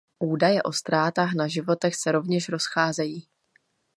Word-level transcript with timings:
Údaje 0.23 0.63
o 0.65 0.73
ztrátách 0.73 1.33
na 1.33 1.47
životech 1.47 1.95
se 1.95 2.11
rovněž 2.11 2.49
rozcházejí. 2.49 3.27